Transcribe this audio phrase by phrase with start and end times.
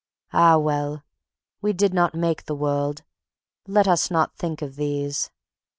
[0.33, 1.03] Ah, well!
[1.61, 3.03] we did not make the world;
[3.67, 5.29] let us not think of these.